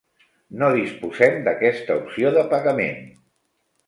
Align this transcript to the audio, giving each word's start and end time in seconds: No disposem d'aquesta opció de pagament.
No 0.61 0.69
disposem 0.75 1.37
d'aquesta 1.47 1.97
opció 2.05 2.31
de 2.39 2.47
pagament. 2.55 2.99